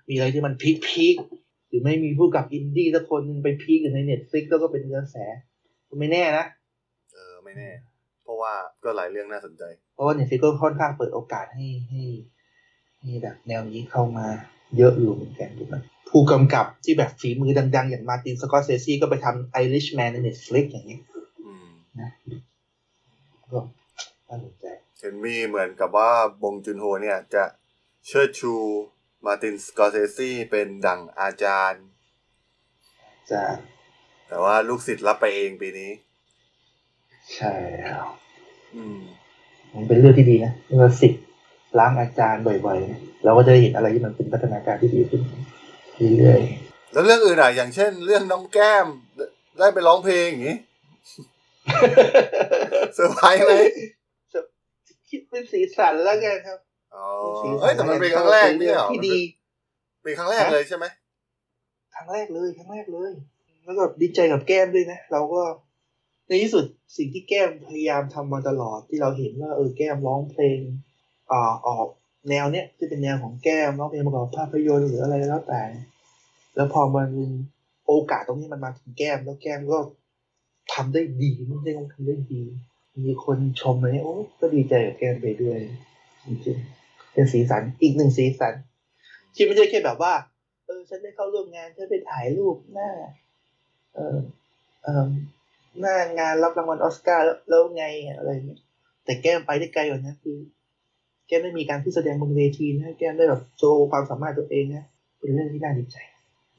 [0.09, 1.42] มีอะไรที่มันพีคพีคๆ
[1.73, 5.17] หรือไม่มีผู้กำกับอินดี้สักคนหนึงไปพีคอยู่ใน Netflix แล้วก็เป็นกระแส
[5.89, 6.45] ก็ไม่แน่นะ
[7.13, 7.69] เออไม่แน่
[8.23, 12.03] เพราะว่าก็หลายเรื่องน่าสนใจ เพราะว่า Netflix ก็ค่อนข้างเปิดโอกาสให้ให้
[13.01, 14.27] ให้แบบแนวนี้เข้ามา
[14.77, 15.75] เยอะอยู่เหมือนกันถูกไหม
[16.09, 21.01] ผู้กำกับที่แบบฝีมือดัง ๆ อย่างมาร์ตินสกอร์เซซีก็ไปทำ Irishman ใน Netflix อย่างนี้ย
[21.45, 21.69] อืม
[23.53, 23.59] ก็
[24.27, 24.65] น่าสนใจ
[24.99, 26.11] เห็นมีเหมือนกับว่า
[26.43, 27.43] บงจุนโฮเนี่ยจะ
[28.07, 28.53] เชิดชู
[29.25, 31.85] มาร์ตินสกอร์เซซีเป็นดั่งอาจารย์
[33.31, 33.41] จะ
[34.27, 35.91] แต่ว่าลูกศิษย์รับไปเองปีนี้
[37.35, 38.05] ใช่แล้ว
[38.75, 38.99] อืม
[39.73, 41.23] มันเป็นเรื่องที่ดีนะเมื่อศิษย์
[41.79, 45.21] ล้างอาจารย์บ่อยๆนะเราก็จะได้เห็นอะไรที่มันเป็นพัฒนาการที่ดีขึ้น
[46.17, 46.39] เรื่อย
[46.93, 48.87] แล้วเรื่องอื่นอะอย่างเช่น เรื่องน้องแก้ม
[49.59, 50.63] ได้ไปร้องเพลงอย่างนี้ๆ
[52.95, 53.51] เซอร์ไพรส์ไหม
[55.09, 56.72] คิดเป็นสีสันแล้วกันครับอ๋อสีสั
[57.61, 59.17] เอ้ยแต่มันเป็นครั้งแรกเป็เนี่เรื่ยองเหรอที่ดี
[60.03, 60.85] เป็นครั้งแรกเลยใช่ไหม
[61.93, 63.11] ครั้งแรกเลยครั้งแรกเลย
[63.65, 65.41] แล้วก็ดีใจกับแก้มด้วยนะเราก็
[66.27, 66.65] ในที่สุด
[66.97, 70.59] สิ่งที่แก้มพยายามทำมาตลอดที่เราเห็นว่าเออแก้มร้องเพลง
[71.31, 71.87] อ่าออก
[72.29, 75.63] แนวเนี้ยที่เป็นแนวของแก้มร้องเพลงประกอบภาพยนตร์หรืออะไรแล้วแต่
[76.55, 77.09] แล้วพอมัน
[77.87, 79.79] โอกาสตรงนี้มันมาถึงแก้มแล้วแก้มก็
[80.73, 82.41] ทำได้ดีไม่ใช่ว่าทำได้ดี
[83.05, 85.57] มีคนชมเลยโอ้ก็ดีใจกับแก้มไปด้วย
[86.25, 86.82] จริงๆ
[87.13, 88.53] เป็นสีสันอีกหนึ่งสีสัน
[89.35, 90.13] ที่ไม่ใช่แค่แบบว่า
[90.65, 92.89] เออ ฉันได้เข้าร่วมงานฉันไปถ่ายรูปหน้า
[93.95, 94.17] เออ
[94.83, 95.07] เออ
[95.79, 97.85] หน้างานรับรางวัลออสการ์แล้วแล้วไง
[98.17, 98.61] อะไรเงี้ย
[99.05, 100.37] แต่แก้มไปได้ไกลกว่านั้นคือ
[101.27, 104.85] แก้มได้มีการที่แสดงบนเวทีนะแก้มได้แบบโชว์ความสามารถตัวเองนะ
[105.19, 105.97] เป็นเรื่องที่น่าดีใจ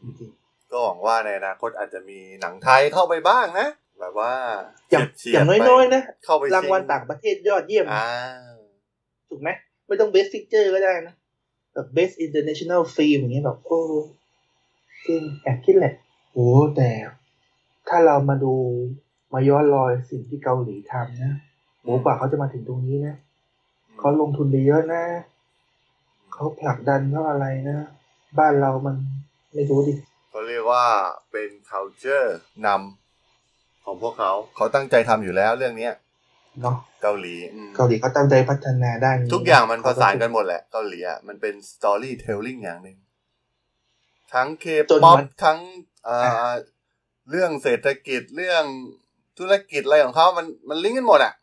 [0.03, 0.31] จริง
[0.73, 3.69] ก็หวังว่าในอนาคตอาจจะมีหนังไทยเข้าไปบ้างนะ
[4.01, 8.09] แบบว่าๆอย่างเฉีอยย่างดๆไปน้อยๆนะเข้าไปรางวัลชิต่างประเทศยอดเยี่ยมอ่า
[9.29, 9.49] ถูกไหม
[9.87, 11.15] ไม่ต้อง best picture ก็ได้นะ
[11.75, 13.81] แบบ best international film อย่างเงี้ยแบบโอ้
[15.07, 15.95] จริงแอบคิดแหละ
[16.33, 16.91] โอ้แต่
[17.89, 18.55] ถ้าเรามาดู
[19.35, 21.33] มาย้อนรอยสิ่งที่เกาหลีทำนะ
[21.83, 23.17] โหกว่าเขาจะมาถึงตรงนี้นะ
[23.99, 25.03] เขาลงทุนไปเยอะนะ
[26.33, 27.79] เขาผลักดันเพราะอะไรนะ
[28.39, 28.97] บ้านเรามัน
[29.55, 29.93] ไม่รู้ดิ
[30.31, 30.85] เขาเรียกว่า
[31.31, 32.29] เป็น culture
[32.67, 35.93] นำของพวกเขา เขาตั้งใจทำอยู่แล้วเรื่องเนี้ย
[36.63, 42.97] เนาะเกาหลีอืมเกาหลีเขาตั้งใจพัฒนาด้านนี้ทุกอย่างมันประสานกันหมดแหละเกาหลีอะมันเป็น storytelling อย่างหนึ่ง
[44.35, 45.59] ทั้งเคจนป๊อปมันทั้ง
[46.05, 46.17] เอ่
[46.49, 46.51] อ
[47.31, 48.65] เรื่องเศรษฐกิจเรื่อง
[49.39, 51.35] ธุรกิจอะไรของเขามันมันลิงก์กันหมดอะ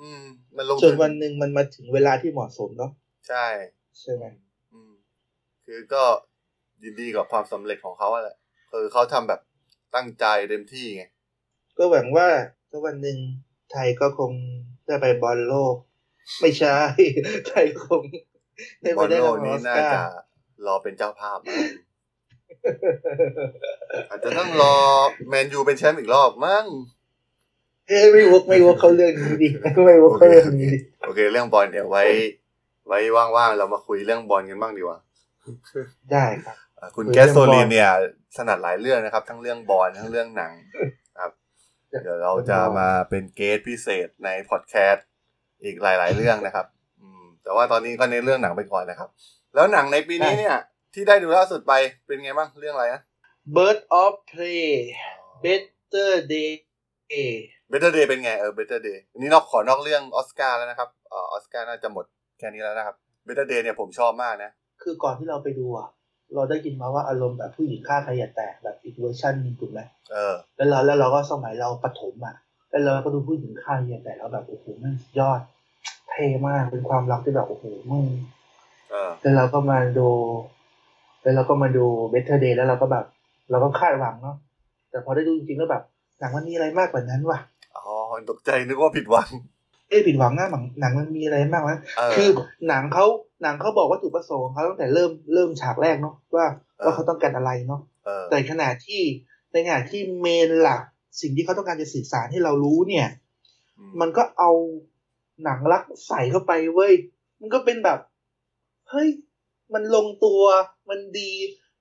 [0.00, 0.22] อืม
[0.56, 2.90] มันลงจนทุวันหนึ่งมันมาถึงเวลาที่เหมาะสมเนาะ
[3.28, 3.46] ใช่
[4.00, 4.24] ใช่ไหม
[4.72, 4.92] อืม
[5.64, 6.02] คือก็
[6.82, 8.36] ยินดีกับความสำเร็จของเขาอะแหละ
[8.70, 9.40] คือเขาทำแบบ
[9.94, 11.04] ตั้งใจเต็มที่ไง
[11.78, 12.26] ก็หวังว่า
[12.70, 13.18] ถ้าวันหนึ่ง
[13.72, 14.32] ไทยก็คง
[14.86, 15.74] ได้ไปบอลโลก
[16.40, 16.76] ไม่ใช่
[17.48, 18.02] ไทยคง
[18.82, 20.02] ได้บไปอลได้โลรากงวัลนี้ออสน่าการ์จะ
[20.66, 21.64] รอเป็นเจ้าภาพมั้ง
[24.10, 24.76] อาจจะต้องรอ
[25.28, 26.64] แมนยูเป็นแชมป์อีกรอบมั้ง
[27.88, 29.48] เฮ้ยไม่วกไม่วกเขาเรื่องนี้ดิ
[29.84, 32.04] ไม่วกเขาเรื่องนี้ดิโอเคเรื่องบอลเดี๋ยวไว้
[32.86, 32.98] ไว้
[33.36, 34.98] ว่างๆเรามาคุยเรื่องบอลกันบ้างดีกว่า
[36.12, 37.90] ได้ครับอะคุณคุยแกเรื่สองโซลีบนอลเนี่ย
[38.36, 41.07] ถนัดหลายเรื่องนะครับ ทั้งเรื่องบอลทั้งเรื่องหนังครับ
[41.90, 45.06] เดี๋ยวเราจะมาเป็น guest พิเศษในพอดแคสต์
[45.62, 46.66] อีกหลาย ๆ เรื่องนะครับ
[47.00, 49.08] อืม แต่ว่าตอนนี้ก็เน้นเรื่องหนังไปก่อนนะครับ
[49.54, 50.56] แล้วหนังในปีนี้เนี่ย
[50.94, 51.72] ที่ได้ดูล่าสุดไป
[52.06, 53.02] เป็นไงบ้างเรื่องอะไรนะ
[53.54, 54.72] Bird of Prey
[55.44, 56.52] Better Day
[57.68, 62.04] Better Day เป็นไงเออ Better Day อันนี้นอกขอนอกเรื่องออสการ์แล้วนะครับเอ่อออสการ์น่าจะหมด
[62.38, 64.50] แค่นี้แล้วนะครับ Better Day เนี่ยผมชอบมากนะ
[64.82, 65.88] คือก่อนที่เราไปดูอะ
[66.34, 69.80] เราได้ยินมาว่าอารมณ์แบบผู้หญิงฆ่าใครอย่าแตกแบบ อีกเวอร์ชันหนึงถูกไหม
[70.12, 72.36] เออ แล้วเราแล้วเราก็สมัยเราปฐมอะ
[72.70, 75.40] แล้วเราก็ดูผู้หญิงฆ่าอย่าแตกแล้วแบบโอ้โหมันสุดยอด
[76.10, 78.06] เท่มากเป็นความรักที่แบบโอ้โหมึง
[78.90, 80.08] เออแล้วเราก็มาดู
[81.22, 83.04] แล้วเราก็มาดู Better Day แล้วเราก็แบบ
[83.50, 84.36] เราก็คาดหวังเนาะ
[84.90, 85.82] แต่พอได้ดูจริงๆแล้วแบบ
[86.20, 87.38] หนังมันมีอะไรมากกว่านั้นว่ะ
[87.76, 87.94] อ๋อ
[88.30, 89.28] ตกใจนึกว่าผิดหวัง
[89.88, 92.28] เอ้ยผิดหวังนะหนังหนังมันมีอะไรมากนะเออคือ
[92.68, 93.06] หนังเขา
[93.42, 96.46] หนังเขาบอกว่าจุดประสงค์ของเขาตั้งแต่เริ่มเริ่มฉากแรกเนาะว่า
[96.78, 97.97] เออว่าเขาต้องการอะไรเนาะเออ
[98.30, 99.02] แต่ขณะที่
[99.52, 100.82] ในขณะที่เมนหลัก
[101.20, 103.08] สิ่งที่เขาต้องการจะสื่อสารให้เรารู้เนี่ย
[103.78, 104.50] อืมันก็เอา
[105.44, 106.92] หนังรักใส่เข้าไปเว้ย
[107.40, 107.98] มันก็เป็นแบบ
[108.90, 109.08] เฮ้ย
[109.74, 110.42] มันลงตัว
[110.88, 111.32] มันดี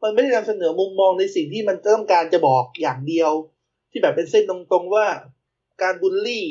[0.03, 3.31] มันไม่ได้นำเสนอมุมมองในสิ่งที่มันต้องการจะบอกอย่างเดียว
[3.91, 5.05] ที่แบบเป็นเส้นตรงๆว่า
[5.81, 6.45] การบูลลี่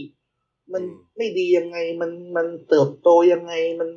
[0.72, 3.88] มันอืมไม่ดียังไง มันมันเติบโตยังไง มัน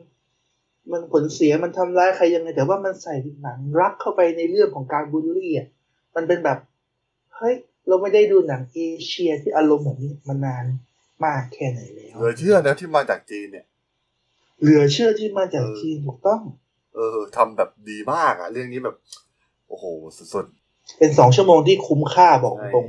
[0.91, 5.67] มันผลเสียมันทำร้ายใครยังไง แต่ว่ามันใส่หนังรักเข้าไปในเรื่องของการบูลลี่อะ
[6.15, 6.57] มันเป็นแบบ
[7.35, 7.55] เฮ้ย
[7.87, 10.65] เราไม่ได้ดูหนังเอเชียที่อารมณ์แบบนี้มานาน
[11.25, 13.65] มากแค่ไหนแล้วเหลือเชื่อนะที่มาจากจีนเนี่ย
[14.61, 16.41] เหลือเชื่อที่มาจากจีนถูกต้อง
[16.95, 18.95] เออทำแบบดีมากอะเรื่องนี้แบบ
[19.67, 19.85] โอ้โห
[20.33, 20.45] สุด
[20.97, 22.87] เป็นสองชั่วโมงที่คุ้มค่าบอกๆใช่ตรง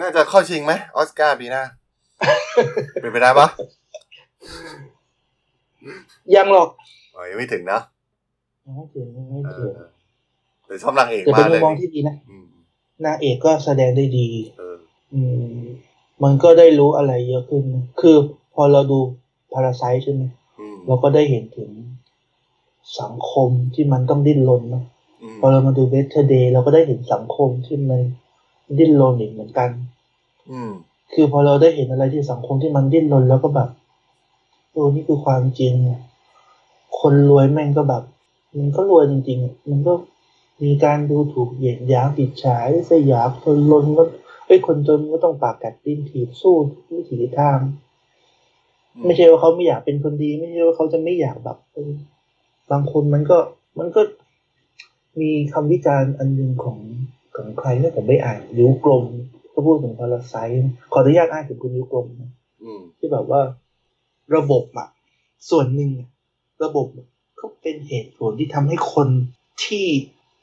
[0.00, 1.64] น่าจะเข้าชิงไหมออสการ์ปีหน้า
[3.00, 3.48] เป็นไปได้ปะ
[6.34, 6.68] ยังหรอก
[7.20, 7.80] เอ้ยไม่ถึงนะ
[8.64, 9.80] ยังไม่ถึงยังไม่เอถึงอ
[10.66, 12.46] แต่ชอบนางเอกแต่มาเป็นกมุเลมยมองที่ดีนะอืม
[13.04, 14.28] นางเอกก็แสดงได้ดี
[14.58, 14.76] เออ
[15.14, 15.20] อื
[15.58, 15.64] ม
[16.22, 18.16] มันก็ได้รู้อะไรเยอะขึ้นนะคือ
[18.54, 18.98] พอเราดู
[19.52, 20.22] พาราไซใช่ไหม
[20.58, 21.70] อืมเราก็ได้เห็นถึง
[23.00, 24.84] สังคมที่มันต้องดิ้นรนเนอะ
[25.22, 28.00] อืมพอเรามาดูเบ t เ e r Day เราก็ได้เห็นสังคมที่มัน
[28.78, 29.70] ดิ้นรนอีกเหมือนกัน
[30.50, 30.70] อืม
[31.12, 33.68] คือพอเราได้เห็นอะไรที่สังคมที่มันดิ้นรนแล้วก็แบบ
[34.70, 36.00] โอ้นี่คือความจริงอะ
[37.00, 38.02] คนรวยแม่งก็แบบ
[38.58, 39.92] มันก็รวยจริงๆอะมันก็
[40.64, 44.04] มีการดูถูกเหยียดหยามปิดฉายสยามคนรนก็
[44.46, 47.58] เอ้ยคนจนก็ต้องปากกัดดิ้นถีบสู้ทุกวิถีทาง
[49.04, 51.92] ไม่ใช่ว่าเขาไม่อยากเป็นคนดี ไม่ใช่ว่าเขาจะไม่อยากแบบเออ
[52.70, 53.38] บางคนมันก็
[53.78, 54.02] มันก็
[55.20, 56.78] มีคำวิจารณ์อันหนึ่งของ
[57.36, 59.04] ของใครนะผมไม่อ่านยุกลม
[59.52, 60.34] ก็พูดถึงพาราไซ
[60.92, 62.30] ขออนุญาตอ่านถึงคุณยุกลมนะ
[62.62, 63.40] อืมที่แบบว่า
[64.36, 64.88] ระบบอะ
[65.50, 66.08] ส่วนหนึ่งอะ
[66.64, 66.86] ระบบ
[67.40, 69.08] ก็เป็นเหตุผลที่ทำให้คน
[69.64, 69.86] ที่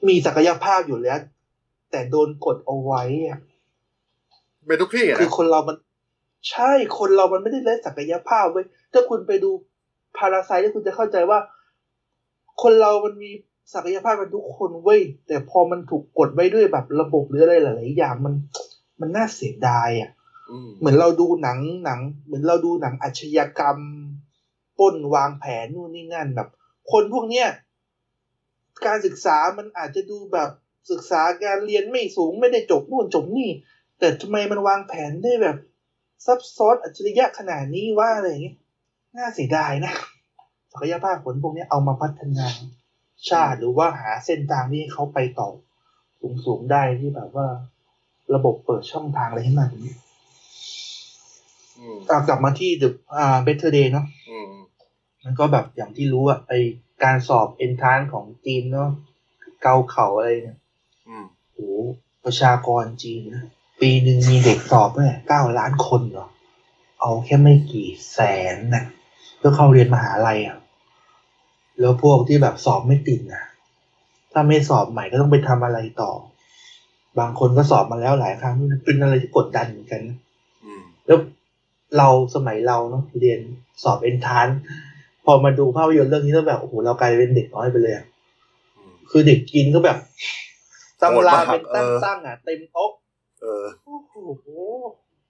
[0.07, 1.19] มีศักยภาพอยู่แล้ว
[1.91, 3.39] แต่โดนกดเอาไว้อะ
[4.65, 5.77] เป็นทุกที่อะคือนะคนเรามัน
[6.49, 9.49] ใช่คนเรามันไม่ได้ไร้ศักยภาพเว้ยถ้าคุณไปดู
[10.17, 11.39] พาราไซต์คุณจะเข้าใจว่า
[12.61, 13.31] คนเรามันมี
[13.73, 18.33] ศักยภาพกันทุกคนเว้ยแต่พอมันถูกกดไว้ด้วยแบบระบบหรืออะไรหลายๆอย่างมัน
[18.99, 20.09] มันน่าเสียดายอะ
[20.51, 23.77] อืมเหมือนเราดูหนังหนัง เหมือนเราดูหนังอาชญากรรม
[24.79, 26.49] ปล้นวางแผนนู่นนี่นั่นแบบ
[26.91, 27.47] คนพวกเนี้ย
[28.85, 30.49] การศึกษามันอาจจะดูแบบ
[30.91, 33.49] ศึกษาการเรียนไม่สูงไม่ได้จบนู่นจบนี่
[33.99, 35.57] แต่ทำไมมันวางแผนได้แบบ
[36.25, 38.57] ซับซ้อนอัจฉริยะขนาดนี้ว่าอะไรอย่างเงี้ย
[39.17, 39.93] น่าเสียดายนะ
[40.71, 42.47] ศักยภาพคนพวกเนี้ยเอามาพัฒนา
[43.29, 45.49] ชาติหรือว่าหาเส้นทางที่ให้เขาไปต่อ
[46.45, 47.47] สูงๆได้ที่แบบว่า
[48.35, 49.69] ระบบเปิดช่องทางอะไรให้มัน
[51.79, 54.46] อืมอะกลับมาที่ The อ่า Better Day เนาะอืม
[55.27, 56.53] มันก็แบบอย่างที่รู้อะไอ
[57.03, 58.89] การสอบเอนทานของจีนเนาะ
[59.61, 60.57] เกาเข่าอะไรเนี่ย
[61.07, 61.81] อืมโอ้โห
[62.25, 63.43] ประชากรจีนนะ
[63.81, 66.27] ปีหนึ่งมีเด็กสอบเนี่ยเก้าล้านคนเหรอ
[67.01, 68.19] เอาแค่ไม่กี่แส
[68.53, 68.83] นนะ
[69.37, 70.57] เพื่อเข้าเรียนมหาลัยอะ
[71.79, 73.43] แล้วพวกที่แบบสอบไม่ติดนะ
[74.31, 76.11] ถ้าไม่สอบใหม่ก็ต้องไปทำอะไรต่อ
[77.19, 80.17] บางคนก็สอบมาแล้วหลายครั้งเป็นอะไรที่กดดันเหมือนกันนะ
[80.63, 81.19] อืมแล้ว
[81.97, 83.39] เราสมัยเราเนาะเรียน
[83.83, 84.47] สอบเอนทาน
[85.29, 88.05] พอมาดูภาพยนตร์เรื่องนี้แล้วแบบโอ้โหเรากลายเป็นเด็กน้อยไปเลยอะ
[88.77, 89.97] อืมคือเด็กกินก็แบบ
[91.01, 92.91] ตำราโหดมากเป็นตั้งเออตั้งๆอะเต็มโต๊ะ
[93.41, 94.13] เออโอ้โห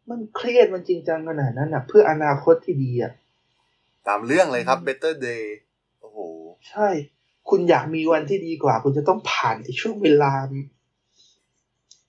[0.09, 3.11] มันเครียดมันจริงจังขนาดนั้นอะ เพื่ออนาคตที่ดีอะ
[4.07, 5.43] ตามเรื่องเลยครับ Better Day
[6.01, 6.19] โอ้โห
[6.69, 6.87] ใช่
[7.49, 10.31] คุณอยากมีวันที่ดีกว่า คุณจะต้องผ่านไอ้ช่วงเวลา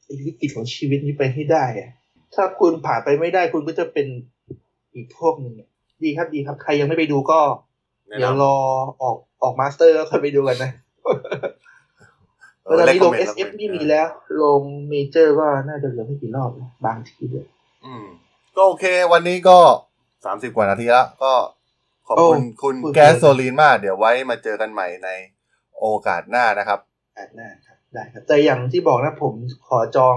[0.05, 1.91] ไอ้วิกฤตของชีวิตนี้ไปให้ได้อะ
[2.35, 4.07] ถ้าคุณผ่านไปไม่ได้คุณก็จะเป็น
[4.95, 5.69] อีกพวกหนึ่งอะ
[6.05, 7.68] ดีครับดีครับ ใครยังไม่ไปดูก็แนะนำ
[8.19, 8.55] เดี๋ยวรอ
[9.03, 10.71] ออกออกมาสเตอร์แล้วค่อยไปดูกันนะ
[12.65, 14.09] เออตอนนี้ลง recommend SF นี่มี recommend แล้ว
[14.43, 17.47] ลงเมเจอร์ก็น่าจะเหลือไม่กี่รอบนะบางทีเลย
[17.85, 18.07] อืม
[18.57, 19.59] ก็โอเค วันนี้ก็
[20.25, 21.33] สามสิบกว่านาทีแล้วก็
[22.09, 25.09] ขอบคุณโอ้คุณพูดแก๊สเลยโซลีนมาก เดี๋ยวไว้มาเจอกันใหม่ใน
[25.79, 26.81] โอกาสหน้านะครับ
[27.17, 29.35] อ่านหน้าครับ ได้ครับ แต่อย่างที่บอกนะผม
[29.69, 30.17] ขอจอง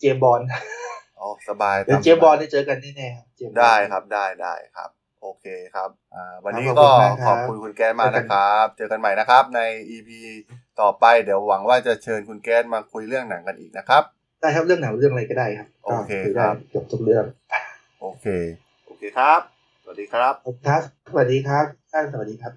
[0.00, 0.40] เจมส์บอล
[1.18, 4.90] อ๋อสบายเดี๋ยวตามเจมส์บอลได้เจอกันแน่ๆครับเจมส์อลได้ครับได้ได้ครับ
[5.24, 9.60] โอเคครับอ่าวันนี้ครับก็ขอบคุณมากครับขอบคุณคุณแก๊สมากนะครับ เจอกันใหม่นะครับใน
[9.90, 10.10] EP
[10.80, 14.02] ต่อไปเดี๋ยวหวังว่าจะเชิญคุณแก๊สมาคุยเรื่องหนังกันอีกนะครับ
[14.40, 17.24] ได้ครับเรื่องหนังเรื่องอะไรก็ได้ครับ โอเคก็ยครับได้เกือบทุกเรื่อง
[18.00, 18.26] โอเค
[18.86, 19.40] โอเคครับ
[19.82, 20.34] สวัสดีครับ
[20.66, 22.52] ครับ สวัสดีครับท่านสวัสดีครับ